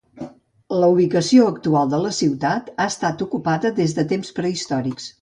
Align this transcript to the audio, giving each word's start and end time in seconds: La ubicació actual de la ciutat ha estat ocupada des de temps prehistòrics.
La 0.83 0.87
ubicació 0.93 1.45
actual 1.51 1.93
de 1.93 2.01
la 2.05 2.15
ciutat 2.21 2.75
ha 2.75 2.91
estat 2.95 3.25
ocupada 3.29 3.75
des 3.81 3.99
de 4.01 4.11
temps 4.17 4.39
prehistòrics. 4.41 5.09